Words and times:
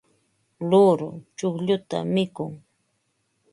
luuru 0.69 1.09
chuqlluta 1.37 1.97
mikun. 2.13 2.51